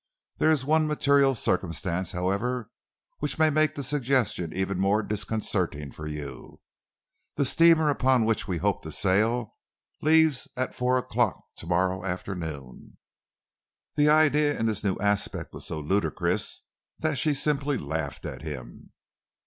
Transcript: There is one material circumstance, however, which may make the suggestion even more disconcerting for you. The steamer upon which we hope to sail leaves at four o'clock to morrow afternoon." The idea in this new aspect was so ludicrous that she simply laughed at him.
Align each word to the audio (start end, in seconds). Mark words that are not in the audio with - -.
There 0.39 0.49
is 0.49 0.65
one 0.65 0.87
material 0.87 1.35
circumstance, 1.35 2.11
however, 2.11 2.71
which 3.19 3.37
may 3.37 3.51
make 3.51 3.75
the 3.75 3.83
suggestion 3.83 4.51
even 4.51 4.79
more 4.79 5.03
disconcerting 5.03 5.91
for 5.91 6.07
you. 6.07 6.59
The 7.35 7.45
steamer 7.45 7.87
upon 7.91 8.25
which 8.25 8.47
we 8.47 8.57
hope 8.57 8.81
to 8.81 8.91
sail 8.91 9.57
leaves 10.01 10.47
at 10.57 10.73
four 10.73 10.97
o'clock 10.97 11.43
to 11.57 11.67
morrow 11.67 12.03
afternoon." 12.03 12.97
The 13.93 14.09
idea 14.09 14.57
in 14.59 14.65
this 14.65 14.83
new 14.83 14.97
aspect 14.97 15.53
was 15.53 15.67
so 15.67 15.79
ludicrous 15.79 16.63
that 16.97 17.19
she 17.19 17.35
simply 17.35 17.77
laughed 17.77 18.25
at 18.25 18.41
him. 18.41 18.93